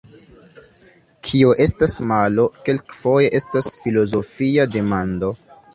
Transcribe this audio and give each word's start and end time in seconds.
Kio 1.27 1.51
estas 1.67 1.95
malo, 2.13 2.47
kelkfoje 2.71 3.31
estas 3.43 3.73
filozofia 3.87 4.71
demando. 4.79 5.37